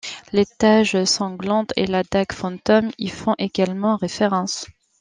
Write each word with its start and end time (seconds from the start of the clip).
Les 0.33 0.47
tâches 0.47 1.03
sanglantes 1.03 1.73
et 1.75 1.85
la 1.85 2.01
dague 2.01 2.31
fantôme 2.31 2.89
y 2.97 3.07
font 3.07 3.35
également 3.37 3.97
référence. 3.97 4.65